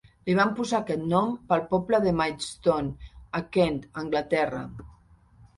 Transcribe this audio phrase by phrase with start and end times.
[0.27, 4.65] Li van posar aquest nom pel poble de Maidstone, a Kent, Anglaterra.